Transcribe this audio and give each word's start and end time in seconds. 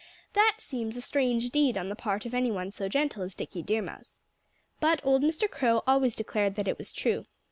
That 0.33 0.55
seems 0.57 0.97
a 0.97 0.99
strange 1.01 1.51
deed 1.51 1.77
on 1.77 1.89
the 1.89 1.95
part 1.95 2.25
of 2.25 2.33
anyone 2.33 2.71
so 2.71 2.87
gentle 2.89 3.21
as 3.21 3.35
Dickie 3.35 3.61
Deer 3.61 3.83
Mouse. 3.83 4.23
But 4.79 4.99
old 5.03 5.21
Mr. 5.21 5.47
Crow 5.47 5.83
always 5.85 6.15
declared 6.15 6.55
that 6.55 6.67
it 6.67 6.79
was 6.79 6.91
true. 6.91 7.27